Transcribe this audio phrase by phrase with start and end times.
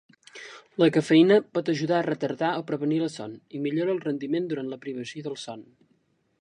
[0.83, 4.73] La cafeïna pot ajudar a retardar o prevenir la son, i millora el rendiment durant
[4.75, 5.67] la privació del son.